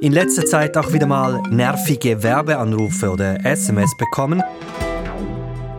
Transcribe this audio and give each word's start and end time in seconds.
In 0.00 0.12
letzter 0.12 0.46
Zeit 0.46 0.76
auch 0.76 0.92
wieder 0.92 1.06
mal 1.06 1.42
nervige 1.50 2.22
Werbeanrufe 2.22 3.10
oder 3.10 3.44
SMS 3.44 3.94
bekommen. 3.96 4.42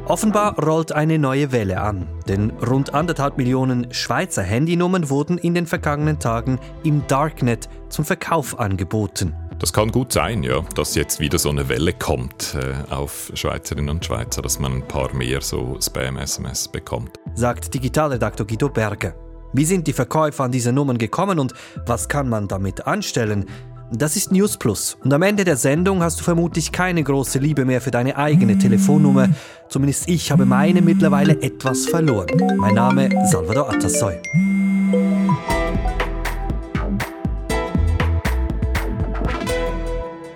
Offenbar 0.05 0.57
rollt 0.59 0.91
eine 0.91 1.17
neue 1.17 1.51
Welle 1.51 1.81
an, 1.81 2.07
denn 2.27 2.51
rund 2.51 2.93
anderthalb 2.93 3.37
Millionen 3.37 3.91
Schweizer 3.93 4.43
Handynummern 4.43 5.09
wurden 5.09 5.37
in 5.37 5.55
den 5.55 5.65
vergangenen 5.65 6.19
Tagen 6.19 6.59
im 6.83 7.07
Darknet 7.07 7.69
zum 7.89 8.05
Verkauf 8.05 8.59
angeboten. 8.59 9.33
Das 9.59 9.73
kann 9.73 9.91
gut 9.91 10.13
sein, 10.13 10.43
ja, 10.43 10.61
dass 10.75 10.93
jetzt 10.93 11.19
wieder 11.19 11.39
so 11.39 11.49
eine 11.49 11.67
Welle 11.67 11.93
kommt 11.93 12.55
äh, 12.55 12.93
auf 12.93 13.31
Schweizerinnen 13.33 13.89
und 13.89 14.05
Schweizer, 14.05 14.43
dass 14.43 14.59
man 14.59 14.73
ein 14.73 14.87
paar 14.87 15.11
mehr 15.15 15.41
so 15.41 15.77
Spam-SMS 15.81 16.67
bekommt. 16.67 17.17
Sagt 17.33 17.73
Digitalredaktor 17.73 18.45
Guido 18.45 18.69
Berger. 18.69 19.15
Wie 19.53 19.65
sind 19.65 19.87
die 19.87 19.93
Verkäufer 19.93 20.43
an 20.43 20.51
diese 20.51 20.71
Nummern 20.71 20.99
gekommen 20.99 21.39
und 21.39 21.53
was 21.85 22.07
kann 22.07 22.29
man 22.29 22.47
damit 22.47 22.85
anstellen? 22.85 23.45
Das 23.91 24.17
ist 24.17 24.33
News 24.33 24.57
Plus 24.57 24.97
und 25.01 25.13
am 25.13 25.21
Ende 25.21 25.45
der 25.45 25.55
Sendung 25.55 26.03
hast 26.03 26.19
du 26.19 26.23
vermutlich 26.23 26.73
keine 26.73 27.03
große 27.03 27.39
Liebe 27.39 27.63
mehr 27.63 27.79
für 27.79 27.89
deine 27.89 28.17
eigene 28.17 28.57
Telefonnummer. 28.57 29.29
Zumindest 29.69 30.09
ich 30.09 30.29
habe 30.29 30.45
meine 30.45 30.81
mittlerweile 30.81 31.41
etwas 31.41 31.85
verloren. 31.85 32.57
Mein 32.57 32.75
Name 32.75 33.09
Salvador 33.31 33.69
Atassoy. 33.69 34.17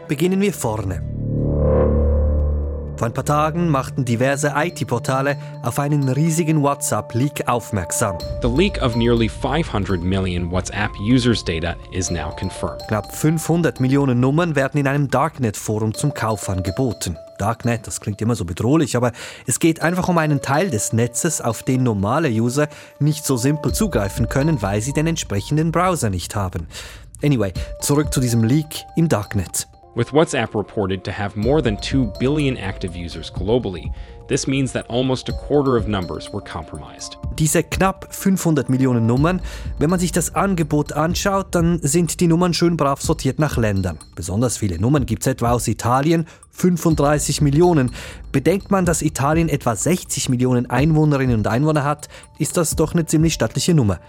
Beginnen 0.07 0.39
wir 0.39 0.53
vorne. 0.53 1.20
Vor 3.01 3.07
ein 3.07 3.15
paar 3.15 3.25
Tagen 3.25 3.67
machten 3.67 4.05
diverse 4.05 4.53
IT-Portale 4.55 5.35
auf 5.63 5.79
einen 5.79 6.07
riesigen 6.07 6.61
WhatsApp-Leak 6.61 7.47
aufmerksam. 7.47 8.19
The 8.43 8.47
leak 8.47 8.79
of 8.83 8.95
nearly 8.95 9.27
500 9.27 10.03
million 10.03 10.51
WhatsApp 10.51 10.91
users' 10.99 11.43
data 11.43 11.75
is 11.91 12.11
now 12.11 12.29
confirmed. 12.39 12.83
Knapp 12.89 13.11
500 13.11 13.79
Millionen 13.79 14.19
Nummern 14.19 14.55
werden 14.55 14.79
in 14.79 14.85
einem 14.85 15.09
Darknet-Forum 15.09 15.95
zum 15.95 16.13
Kauf 16.13 16.47
angeboten. 16.47 17.17
Darknet, 17.39 17.87
das 17.87 18.01
klingt 18.01 18.21
immer 18.21 18.35
so 18.35 18.45
bedrohlich, 18.45 18.95
aber 18.95 19.13
es 19.47 19.57
geht 19.57 19.81
einfach 19.81 20.07
um 20.07 20.19
einen 20.19 20.43
Teil 20.43 20.69
des 20.69 20.93
Netzes, 20.93 21.41
auf 21.41 21.63
den 21.63 21.81
normale 21.81 22.29
User 22.29 22.67
nicht 22.99 23.25
so 23.25 23.35
simpel 23.35 23.73
zugreifen 23.73 24.29
können, 24.29 24.61
weil 24.61 24.79
sie 24.79 24.93
den 24.93 25.07
entsprechenden 25.07 25.71
Browser 25.71 26.11
nicht 26.11 26.35
haben. 26.35 26.67
Anyway, 27.23 27.51
zurück 27.81 28.13
zu 28.13 28.19
diesem 28.19 28.43
Leak 28.43 28.83
im 28.95 29.09
Darknet. 29.09 29.70
With 29.93 30.13
WhatsApp 30.13 30.55
reported 30.55 31.03
to 31.03 31.11
have 31.11 31.35
more 31.35 31.61
than 31.61 31.75
2 31.75 32.13
billion 32.17 32.55
active 32.55 32.95
users 32.95 33.29
globally, 33.29 33.91
this 34.29 34.47
means 34.47 34.71
that 34.71 34.85
almost 34.87 35.27
a 35.27 35.33
quarter 35.33 35.75
of 35.75 35.89
numbers 35.89 36.31
were 36.31 36.39
compromised. 36.39 37.17
Diese 37.37 37.61
knapp 37.61 38.07
500 38.13 38.69
Millionen 38.69 39.05
Nummern, 39.05 39.41
wenn 39.79 39.89
man 39.89 39.99
sich 39.99 40.13
das 40.13 40.33
Angebot 40.33 40.93
anschaut, 40.93 41.47
dann 41.51 41.79
sind 41.81 42.21
die 42.21 42.27
Nummern 42.27 42.53
schön 42.53 42.77
brav 42.77 43.01
sortiert 43.01 43.37
nach 43.39 43.57
Ländern. 43.57 43.99
Besonders 44.15 44.55
viele 44.55 44.79
Nummern 44.79 45.05
gibt 45.05 45.23
es 45.23 45.27
etwa 45.27 45.51
aus 45.51 45.67
Italien, 45.67 46.25
35 46.51 47.41
Millionen. 47.41 47.91
Bedenkt 48.31 48.71
man, 48.71 48.85
dass 48.85 49.01
Italien 49.01 49.49
etwa 49.49 49.75
60 49.75 50.29
Millionen 50.29 50.69
Einwohnerinnen 50.69 51.37
und 51.37 51.47
Einwohner 51.47 51.83
hat, 51.83 52.07
ist 52.37 52.57
das 52.57 52.75
doch 52.75 52.93
eine 52.93 53.05
ziemlich 53.05 53.33
stattliche 53.33 53.73
Nummer. 53.73 53.99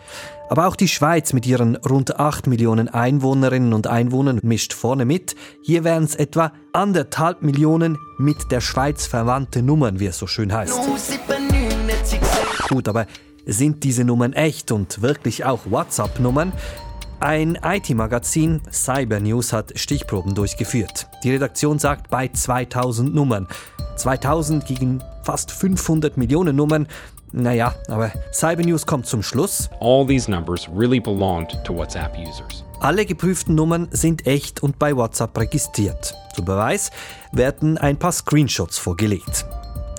Aber 0.48 0.66
auch 0.66 0.76
die 0.76 0.88
Schweiz 0.88 1.32
mit 1.32 1.46
ihren 1.46 1.76
rund 1.76 2.18
8 2.18 2.46
Millionen 2.46 2.88
Einwohnerinnen 2.88 3.72
und 3.72 3.86
Einwohnern 3.86 4.40
mischt 4.42 4.74
vorne 4.74 5.04
mit. 5.04 5.34
Hier 5.62 5.82
wären 5.84 6.04
es 6.04 6.14
etwa 6.14 6.52
anderthalb 6.72 7.42
Millionen 7.42 7.96
mit 8.18 8.50
der 8.50 8.60
Schweiz 8.60 9.06
verwandte 9.06 9.62
Nummern, 9.62 9.98
wie 9.98 10.06
es 10.06 10.18
so 10.18 10.26
schön 10.26 10.52
heißt. 10.52 10.78
Gut, 12.68 12.88
aber 12.88 13.06
sind 13.46 13.82
diese 13.82 14.04
Nummern 14.04 14.32
echt 14.34 14.72
und 14.72 15.02
wirklich 15.02 15.44
auch 15.44 15.60
WhatsApp-Nummern? 15.70 16.52
Ein 17.22 17.56
IT-Magazin, 17.62 18.60
Cyber 18.72 19.20
News, 19.20 19.52
hat 19.52 19.78
Stichproben 19.78 20.34
durchgeführt. 20.34 21.06
Die 21.22 21.30
Redaktion 21.30 21.78
sagt 21.78 22.10
bei 22.10 22.26
2000 22.26 23.14
Nummern. 23.14 23.46
2000 23.94 24.66
gegen 24.66 25.00
fast 25.22 25.52
500 25.52 26.16
Millionen 26.16 26.56
Nummern. 26.56 26.88
Naja, 27.30 27.76
aber 27.86 28.10
Cyber 28.32 28.64
News 28.64 28.84
kommt 28.84 29.06
zum 29.06 29.22
Schluss. 29.22 29.70
All 29.78 30.04
these 30.04 30.28
numbers 30.28 30.68
really 30.74 30.98
belonged 30.98 31.62
to 31.62 31.72
WhatsApp 31.72 32.18
users. 32.18 32.64
Alle 32.80 33.06
geprüften 33.06 33.54
Nummern 33.54 33.86
sind 33.92 34.26
echt 34.26 34.60
und 34.60 34.80
bei 34.80 34.96
WhatsApp 34.96 35.38
registriert. 35.38 36.16
Zum 36.34 36.44
Beweis 36.44 36.90
werden 37.30 37.78
ein 37.78 38.00
paar 38.00 38.10
Screenshots 38.10 38.78
vorgelegt. 38.78 39.46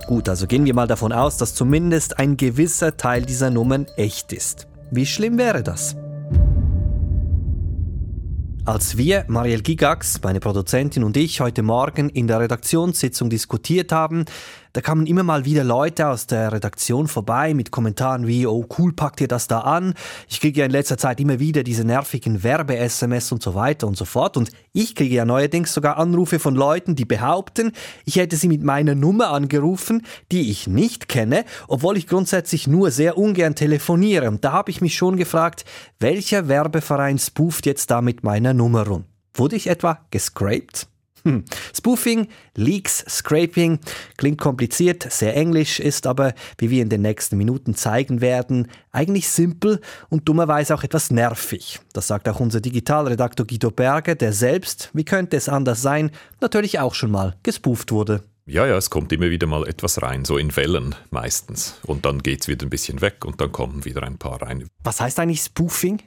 Gut, 0.08 0.28
also 0.28 0.46
gehen 0.46 0.66
wir 0.66 0.74
mal 0.74 0.88
davon 0.88 1.14
aus, 1.14 1.38
dass 1.38 1.56
zumindest 1.56 2.19
ein 2.19 2.36
gewisser 2.36 2.98
Teil 2.98 3.22
dieser 3.22 3.50
Nummern 3.50 3.88
echt 3.96 4.34
ist. 4.34 4.68
Wie 4.92 5.06
schlimm 5.06 5.38
wäre 5.38 5.64
das? 5.64 5.96
Als 8.66 8.96
wir, 8.96 9.25
Marielle 9.28 9.62
Gigax, 9.62 10.22
meine 10.24 10.40
Produzentin 10.40 11.03
und 11.03 11.18
ich, 11.18 11.41
heute 11.41 11.63
Morgen 11.63 12.07
in 12.07 12.28
der 12.28 12.40
Redaktionssitzung 12.40 13.29
diskutiert 13.29 13.91
haben, 13.91 14.24
da 14.74 14.82
kamen 14.82 15.06
immer 15.06 15.22
mal 15.22 15.46
wieder 15.46 15.64
Leute 15.64 16.08
aus 16.08 16.26
der 16.26 16.52
Redaktion 16.52 17.08
vorbei 17.08 17.54
mit 17.54 17.70
Kommentaren 17.70 18.26
wie, 18.26 18.48
oh 18.48 18.66
cool, 18.78 18.92
packt 18.92 19.22
ihr 19.22 19.28
das 19.28 19.48
da 19.48 19.60
an? 19.60 19.94
Ich 20.28 20.42
kriege 20.42 20.62
ja 20.62 20.66
in 20.66 20.72
letzter 20.72 20.98
Zeit 20.98 21.20
immer 21.20 21.40
wieder 21.40 21.62
diese 21.64 21.84
nervigen 21.86 22.42
Werbe-SMS 22.42 23.32
und 23.32 23.44
so 23.44 23.54
weiter 23.54 23.86
und 23.88 23.96
so 23.96 24.06
fort. 24.06 24.36
Und 24.36 24.50
ich 24.72 24.96
kriege 24.96 25.14
ja 25.14 25.26
neuerdings 25.26 25.76
sogar 25.76 25.98
Anrufe 25.98 26.40
von 26.40 26.56
Leuten, 26.56 26.96
die 26.96 27.06
behaupten, 27.06 27.72
ich 28.04 28.16
hätte 28.16 28.36
sie 28.36 28.48
mit 28.48 28.64
meiner 28.64 28.96
Nummer 28.96 29.30
angerufen, 29.30 30.08
die 30.32 30.50
ich 30.50 30.66
nicht 30.66 31.08
kenne, 31.08 31.46
obwohl 31.68 31.96
ich 31.96 32.08
grundsätzlich 32.08 32.66
nur 32.66 32.90
sehr 32.90 33.20
ungern 33.20 33.54
telefoniere. 33.54 34.28
Und 34.28 34.44
da 34.44 34.54
habe 34.54 34.72
ich 34.72 34.82
mich 34.82 34.96
schon 34.96 35.18
gefragt, 35.18 35.66
welcher 36.00 36.48
Werbeverein 36.48 37.20
spooft 37.20 37.68
jetzt 37.68 37.92
da 37.92 38.02
mit 38.02 38.24
meiner 38.24 38.56
Nummer 38.56 38.88
rum? 38.88 39.06
Wurde 39.36 39.56
ich 39.56 39.68
etwa 39.68 40.00
gescraped? 40.10 40.88
Hm. 41.26 41.46
Spoofing, 41.74 42.28
Leaks, 42.56 43.06
Scraping 43.08 43.80
klingt 44.18 44.40
kompliziert, 44.40 45.08
sehr 45.10 45.36
englisch, 45.36 45.80
ist 45.80 46.06
aber, 46.06 46.34
wie 46.58 46.70
wir 46.70 46.82
in 46.82 46.90
den 46.90 47.02
nächsten 47.02 47.38
Minuten 47.38 47.76
zeigen 47.76 48.20
werden, 48.20 48.68
eigentlich 48.92 49.30
simpel 49.30 49.80
und 50.10 50.28
dummerweise 50.28 50.76
auch 50.76 50.84
etwas 50.84 51.12
nervig. 51.12 51.80
Das 51.94 52.08
sagt 52.08 52.28
auch 52.28 52.42
unser 52.42 52.60
Digitalredaktor 52.60 53.48
Guido 53.48 53.72
Berger, 53.72 54.16
der 54.16 54.34
selbst, 54.34 54.90
wie 54.94 55.06
könnte 55.06 55.38
es 55.38 55.48
anders 55.48 55.82
sein, 55.82 56.12
natürlich 56.42 56.80
auch 56.80 56.94
schon 56.94 57.12
mal 57.12 57.36
gespooft 57.44 57.92
wurde. 57.92 58.24
Ja, 58.46 58.68
ja, 58.68 58.76
es 58.76 58.90
kommt 58.90 59.14
immer 59.14 59.30
wieder 59.30 59.48
mal 59.48 59.66
etwas 59.66 60.02
rein, 60.02 60.26
so 60.26 60.38
in 60.38 60.54
Wellen 60.58 60.96
meistens. 61.12 61.80
Und 61.86 62.06
dann 62.06 62.22
geht 62.22 62.42
es 62.42 62.50
wieder 62.50 62.66
ein 62.66 62.70
bisschen 62.70 63.00
weg 63.00 63.24
und 63.24 63.40
dann 63.40 63.54
kommen 63.54 63.86
wieder 63.86 64.04
ein 64.04 64.18
paar 64.18 64.42
rein. 64.42 64.68
Was 64.84 65.00
heißt 65.00 65.18
eigentlich 65.20 65.40
Spoofing? 65.40 66.02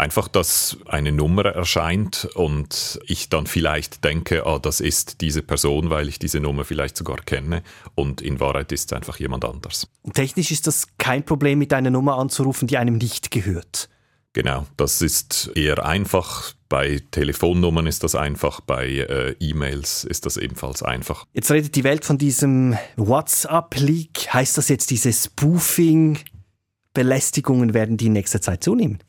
Einfach, 0.00 0.28
dass 0.28 0.78
eine 0.86 1.12
Nummer 1.12 1.44
erscheint 1.44 2.26
und 2.34 2.98
ich 3.04 3.28
dann 3.28 3.46
vielleicht 3.46 4.02
denke, 4.02 4.46
ah, 4.46 4.58
das 4.58 4.80
ist 4.80 5.20
diese 5.20 5.42
Person, 5.42 5.90
weil 5.90 6.08
ich 6.08 6.18
diese 6.18 6.40
Nummer 6.40 6.64
vielleicht 6.64 6.96
sogar 6.96 7.18
kenne 7.18 7.62
und 7.96 8.22
in 8.22 8.40
Wahrheit 8.40 8.72
ist 8.72 8.90
es 8.90 8.96
einfach 8.96 9.18
jemand 9.18 9.44
anders. 9.44 9.90
Technisch 10.14 10.52
ist 10.52 10.66
das 10.66 10.86
kein 10.96 11.22
Problem, 11.22 11.58
mit 11.58 11.74
einer 11.74 11.90
Nummer 11.90 12.16
anzurufen, 12.16 12.66
die 12.66 12.78
einem 12.78 12.96
nicht 12.96 13.30
gehört. 13.30 13.90
Genau, 14.32 14.66
das 14.78 15.02
ist 15.02 15.52
eher 15.54 15.84
einfach. 15.84 16.54
Bei 16.70 17.02
Telefonnummern 17.10 17.86
ist 17.86 18.02
das 18.02 18.14
einfach, 18.14 18.62
bei 18.62 18.86
äh, 18.86 19.34
E-Mails 19.38 20.04
ist 20.04 20.24
das 20.24 20.38
ebenfalls 20.38 20.82
einfach. 20.82 21.26
Jetzt 21.34 21.50
redet 21.50 21.76
die 21.76 21.84
Welt 21.84 22.06
von 22.06 22.16
diesem 22.16 22.78
WhatsApp-Leak. 22.96 24.32
Heißt 24.32 24.56
das 24.56 24.70
jetzt, 24.70 24.92
diese 24.92 25.12
Spoofing-Belästigungen 25.12 27.74
werden 27.74 27.98
die 27.98 28.06
in 28.06 28.14
nächster 28.14 28.40
Zeit 28.40 28.64
zunehmen? 28.64 29.00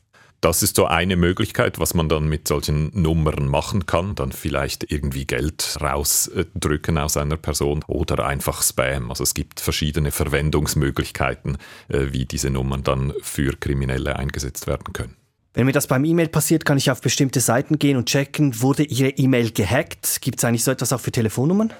Das 0.42 0.64
ist 0.64 0.74
so 0.74 0.86
eine 0.86 1.14
Möglichkeit, 1.14 1.78
was 1.78 1.94
man 1.94 2.08
dann 2.08 2.28
mit 2.28 2.48
solchen 2.48 2.90
Nummern 3.00 3.46
machen 3.46 3.86
kann. 3.86 4.16
Dann 4.16 4.32
vielleicht 4.32 4.90
irgendwie 4.90 5.24
Geld 5.24 5.78
rausdrücken 5.80 6.98
aus 6.98 7.16
einer 7.16 7.36
Person 7.36 7.84
oder 7.86 8.26
einfach 8.26 8.60
Spam. 8.60 9.10
Also 9.10 9.22
es 9.22 9.34
gibt 9.34 9.60
verschiedene 9.60 10.10
Verwendungsmöglichkeiten, 10.10 11.58
äh, 11.86 12.06
wie 12.10 12.24
diese 12.24 12.50
Nummern 12.50 12.82
dann 12.82 13.14
für 13.22 13.52
Kriminelle 13.52 14.16
eingesetzt 14.16 14.66
werden 14.66 14.92
können. 14.92 15.14
Wenn 15.54 15.66
mir 15.66 15.72
das 15.72 15.86
beim 15.86 16.04
E-Mail 16.04 16.28
passiert, 16.28 16.64
kann 16.64 16.76
ich 16.76 16.90
auf 16.90 17.00
bestimmte 17.00 17.38
Seiten 17.38 17.78
gehen 17.78 17.96
und 17.96 18.06
checken, 18.06 18.60
wurde 18.60 18.82
Ihre 18.82 19.10
E-Mail 19.10 19.52
gehackt? 19.52 20.22
Gibt 20.22 20.38
es 20.38 20.44
eigentlich 20.44 20.64
so 20.64 20.72
etwas 20.72 20.92
auch 20.92 21.00
für 21.00 21.12
Telefonnummern? 21.12 21.72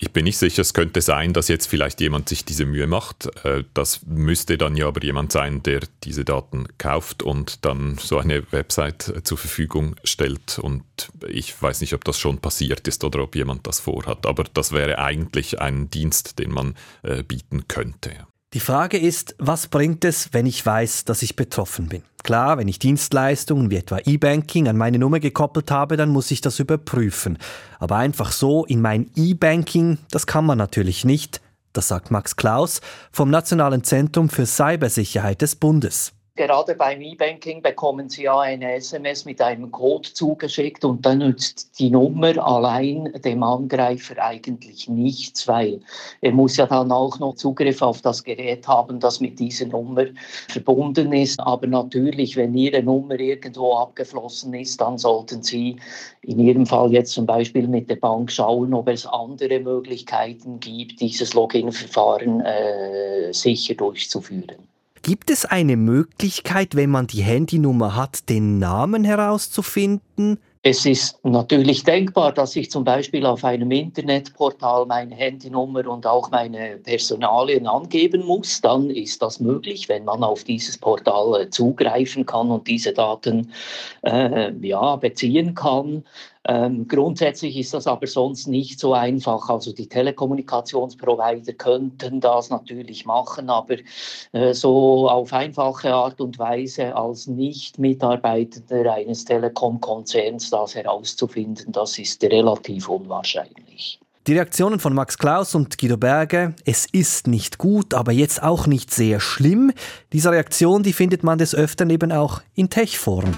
Ich 0.00 0.12
bin 0.12 0.24
nicht 0.24 0.38
sicher, 0.38 0.62
es 0.62 0.74
könnte 0.74 1.00
sein, 1.00 1.32
dass 1.32 1.48
jetzt 1.48 1.66
vielleicht 1.66 2.00
jemand 2.00 2.28
sich 2.28 2.44
diese 2.44 2.66
Mühe 2.66 2.86
macht. 2.86 3.26
Äh, 3.44 3.64
das 3.74 4.06
müsste 4.06 4.56
dann 4.56 4.76
ja 4.76 4.86
aber 4.86 5.02
jemand 5.02 5.32
sein, 5.32 5.60
der 5.64 5.80
diese 6.04 6.24
Daten 6.24 6.68
kauft 6.78 7.24
und 7.24 7.64
dann 7.64 7.98
so 7.98 8.18
eine 8.18 8.50
Website 8.52 9.08
äh, 9.08 9.22
zur 9.24 9.38
Verfügung 9.38 9.96
stellt. 10.04 10.60
Und 10.60 10.84
ich 11.26 11.60
weiß 11.60 11.80
nicht, 11.80 11.94
ob 11.94 12.04
das 12.04 12.16
schon 12.16 12.38
passiert 12.38 12.86
ist 12.86 13.02
oder 13.02 13.24
ob 13.24 13.34
jemand 13.34 13.66
das 13.66 13.80
vorhat. 13.80 14.24
Aber 14.24 14.44
das 14.44 14.70
wäre 14.70 14.98
eigentlich 14.98 15.60
ein 15.60 15.90
Dienst, 15.90 16.38
den 16.38 16.52
man 16.52 16.76
äh, 17.02 17.24
bieten 17.24 17.66
könnte. 17.66 18.28
Die 18.54 18.60
Frage 18.60 18.96
ist, 18.96 19.34
was 19.38 19.66
bringt 19.66 20.06
es, 20.06 20.32
wenn 20.32 20.46
ich 20.46 20.64
weiß, 20.64 21.04
dass 21.04 21.20
ich 21.20 21.36
betroffen 21.36 21.88
bin? 21.88 22.02
Klar, 22.22 22.56
wenn 22.56 22.66
ich 22.66 22.78
Dienstleistungen 22.78 23.70
wie 23.70 23.76
etwa 23.76 23.98
E-Banking 23.98 24.68
an 24.68 24.76
meine 24.78 24.98
Nummer 24.98 25.20
gekoppelt 25.20 25.70
habe, 25.70 25.98
dann 25.98 26.08
muss 26.08 26.30
ich 26.30 26.40
das 26.40 26.58
überprüfen. 26.58 27.36
Aber 27.78 27.96
einfach 27.96 28.32
so 28.32 28.64
in 28.64 28.80
mein 28.80 29.10
E-Banking, 29.16 29.98
das 30.10 30.26
kann 30.26 30.46
man 30.46 30.56
natürlich 30.56 31.04
nicht. 31.04 31.42
Das 31.74 31.88
sagt 31.88 32.10
Max 32.10 32.36
Klaus 32.36 32.80
vom 33.12 33.28
Nationalen 33.28 33.84
Zentrum 33.84 34.30
für 34.30 34.46
Cybersicherheit 34.46 35.42
des 35.42 35.54
Bundes. 35.54 36.14
Gerade 36.38 36.76
beim 36.76 37.02
E-Banking 37.02 37.62
bekommen 37.62 38.08
Sie 38.08 38.22
ja 38.22 38.38
eine 38.38 38.74
SMS 38.74 39.24
mit 39.24 39.42
einem 39.42 39.72
Code 39.72 40.08
zugeschickt 40.12 40.84
und 40.84 41.04
dann 41.04 41.18
nützt 41.18 41.76
die 41.80 41.90
Nummer 41.90 42.38
allein 42.38 43.12
dem 43.24 43.42
Angreifer 43.42 44.22
eigentlich 44.22 44.88
nichts, 44.88 45.48
weil 45.48 45.80
er 46.20 46.30
muss 46.30 46.56
ja 46.56 46.66
dann 46.66 46.92
auch 46.92 47.18
noch 47.18 47.34
Zugriff 47.34 47.82
auf 47.82 48.02
das 48.02 48.22
Gerät 48.22 48.68
haben, 48.68 49.00
das 49.00 49.18
mit 49.18 49.40
dieser 49.40 49.66
Nummer 49.66 50.04
verbunden 50.48 51.12
ist. 51.12 51.40
Aber 51.40 51.66
natürlich, 51.66 52.36
wenn 52.36 52.54
Ihre 52.54 52.84
Nummer 52.84 53.18
irgendwo 53.18 53.74
abgeflossen 53.74 54.54
ist, 54.54 54.80
dann 54.80 54.96
sollten 54.96 55.42
Sie 55.42 55.74
in 56.22 56.38
Ihrem 56.38 56.66
Fall 56.66 56.92
jetzt 56.92 57.14
zum 57.14 57.26
Beispiel 57.26 57.66
mit 57.66 57.90
der 57.90 57.96
Bank 57.96 58.30
schauen, 58.30 58.72
ob 58.74 58.86
es 58.86 59.04
andere 59.06 59.58
Möglichkeiten 59.58 60.60
gibt, 60.60 61.00
dieses 61.00 61.34
Login-Verfahren 61.34 62.42
äh, 62.42 63.32
sicher 63.32 63.74
durchzuführen. 63.74 64.68
Gibt 65.02 65.30
es 65.30 65.44
eine 65.44 65.76
Möglichkeit, 65.76 66.74
wenn 66.74 66.90
man 66.90 67.06
die 67.06 67.22
Handynummer 67.22 67.94
hat, 67.94 68.28
den 68.28 68.58
Namen 68.58 69.04
herauszufinden? 69.04 70.38
Es 70.62 70.84
ist 70.84 71.24
natürlich 71.24 71.84
denkbar, 71.84 72.32
dass 72.32 72.56
ich 72.56 72.70
zum 72.70 72.82
Beispiel 72.82 73.24
auf 73.24 73.44
einem 73.44 73.70
Internetportal 73.70 74.86
meine 74.86 75.14
Handynummer 75.14 75.86
und 75.86 76.04
auch 76.04 76.30
meine 76.30 76.78
Personalien 76.78 77.66
angeben 77.68 78.26
muss. 78.26 78.60
Dann 78.60 78.90
ist 78.90 79.22
das 79.22 79.38
möglich, 79.38 79.88
wenn 79.88 80.04
man 80.04 80.24
auf 80.24 80.42
dieses 80.44 80.76
Portal 80.76 81.42
äh, 81.42 81.48
zugreifen 81.50 82.26
kann 82.26 82.50
und 82.50 82.66
diese 82.66 82.92
Daten 82.92 83.52
äh, 84.02 84.52
ja, 84.60 84.96
beziehen 84.96 85.54
kann. 85.54 86.04
Ähm, 86.48 86.88
grundsätzlich 86.88 87.58
ist 87.58 87.74
das 87.74 87.86
aber 87.86 88.06
sonst 88.06 88.48
nicht 88.48 88.80
so 88.80 88.94
einfach. 88.94 89.50
Also 89.50 89.74
die 89.74 89.86
Telekommunikationsprovider 89.86 91.52
könnten 91.52 92.20
das 92.20 92.48
natürlich 92.48 93.04
machen, 93.04 93.50
aber 93.50 93.76
äh, 94.32 94.54
so 94.54 95.10
auf 95.10 95.34
einfache 95.34 95.92
Art 95.92 96.22
und 96.22 96.38
Weise 96.38 96.96
als 96.96 97.26
Nicht-Mitarbeitender 97.26 98.94
eines 98.94 99.26
Telekom-Konzerns 99.26 100.48
das 100.48 100.74
herauszufinden, 100.74 101.70
das 101.72 101.98
ist 101.98 102.24
relativ 102.24 102.88
unwahrscheinlich. 102.88 104.00
Die 104.26 104.32
Reaktionen 104.32 104.80
von 104.80 104.94
Max 104.94 105.18
Klaus 105.18 105.54
und 105.54 105.78
Guido 105.78 105.98
Berge, 105.98 106.54
es 106.64 106.86
ist 106.92 107.26
nicht 107.26 107.58
gut, 107.58 107.92
aber 107.92 108.12
jetzt 108.12 108.42
auch 108.42 108.66
nicht 108.66 108.90
sehr 108.90 109.20
schlimm. 109.20 109.72
Diese 110.14 110.30
Reaktion, 110.30 110.82
die 110.82 110.92
findet 110.94 111.24
man 111.24 111.38
des 111.38 111.54
Öfteren 111.54 111.90
eben 111.90 112.12
auch 112.12 112.40
in 112.54 112.70
Tech-Foren. 112.70 113.36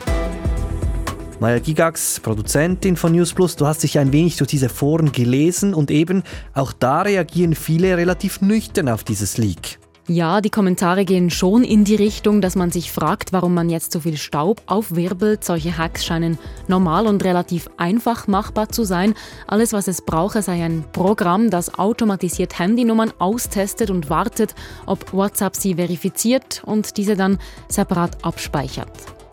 Maya 1.40 1.58
Gigax, 1.58 2.20
Produzentin 2.20 2.98
von 2.98 3.12
News 3.12 3.32
Plus, 3.32 3.56
du 3.56 3.66
hast 3.66 3.82
dich 3.82 3.98
ein 3.98 4.12
wenig 4.12 4.36
durch 4.36 4.50
diese 4.50 4.68
Foren 4.68 5.10
gelesen 5.10 5.72
und 5.72 5.90
eben 5.90 6.22
auch 6.52 6.74
da 6.74 7.00
reagieren 7.00 7.54
viele 7.54 7.96
relativ 7.96 8.42
nüchtern 8.42 8.90
auf 8.90 9.04
dieses 9.04 9.38
Leak. 9.38 9.78
Ja, 10.06 10.42
die 10.42 10.50
Kommentare 10.50 11.06
gehen 11.06 11.30
schon 11.30 11.64
in 11.64 11.84
die 11.84 11.94
Richtung, 11.94 12.42
dass 12.42 12.56
man 12.56 12.70
sich 12.70 12.92
fragt, 12.92 13.32
warum 13.32 13.54
man 13.54 13.70
jetzt 13.70 13.92
so 13.92 14.00
viel 14.00 14.18
Staub 14.18 14.60
aufwirbelt. 14.66 15.42
Solche 15.42 15.78
Hacks 15.78 16.04
scheinen 16.04 16.36
normal 16.68 17.06
und 17.06 17.24
relativ 17.24 17.70
einfach 17.78 18.26
machbar 18.26 18.68
zu 18.68 18.84
sein. 18.84 19.14
Alles, 19.46 19.72
was 19.72 19.88
es 19.88 20.02
brauche, 20.02 20.42
sei 20.42 20.62
ein 20.62 20.84
Programm, 20.92 21.48
das 21.48 21.78
automatisiert 21.78 22.58
Handynummern 22.58 23.14
austestet 23.18 23.88
und 23.88 24.10
wartet, 24.10 24.54
ob 24.84 25.10
WhatsApp 25.14 25.56
sie 25.56 25.76
verifiziert 25.76 26.62
und 26.66 26.98
diese 26.98 27.16
dann 27.16 27.38
separat 27.68 28.22
abspeichert. 28.24 28.90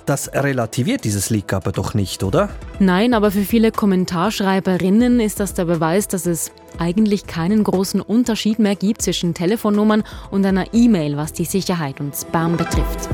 Das 0.08 0.32
relativiert 0.34 1.04
dieses 1.04 1.30
Leak 1.30 1.52
aber 1.52 1.74
doch 1.74 1.94
nicht, 1.94 2.24
oder? 2.24 2.48
Nein, 2.80 3.14
aber 3.14 3.30
für 3.30 3.42
viele 3.42 3.74
Kommentarschreiberinnen 3.74 5.20
ist 5.20 5.42
das 5.42 5.54
der 5.54 5.66
Beweis, 5.66 6.08
dass 6.08 6.26
es 6.26 6.54
eigentlich 6.80 7.28
keinen 7.28 7.62
großen 7.62 8.00
Unterschied 8.00 8.58
mehr 8.58 8.78
gibt 8.78 9.02
zwischen 9.02 9.34
Telefonnummern 9.34 10.06
und 10.32 10.46
einer 10.46 10.74
E-Mail, 10.74 11.18
was 11.18 11.34
die 11.34 11.44
Sicherheit 11.44 12.00
und 12.00 12.16
Spam 12.16 12.56
betrifft. 12.56 13.10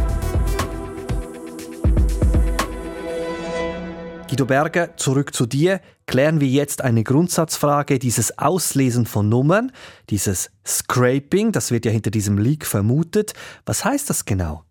Guido 4.29 4.45
Berger, 4.45 4.95
zurück 4.95 5.33
zu 5.33 5.47
dir. 5.47 5.81
Klären 6.05 6.39
wir 6.39 6.47
jetzt 6.47 6.83
eine 6.83 7.03
Grundsatzfrage, 7.03 7.97
dieses 7.97 8.37
Auslesen 8.37 9.07
von 9.07 9.29
Nummern, 9.29 9.71
dieses 10.11 10.51
Scraping, 10.63 11.53
das 11.53 11.71
wird 11.71 11.85
ja 11.85 11.91
hinter 11.91 12.11
diesem 12.11 12.37
Leak 12.37 12.67
vermutet. 12.67 13.33
Was 13.65 13.83
heißt 13.83 14.11
das 14.11 14.25
genau? 14.25 14.63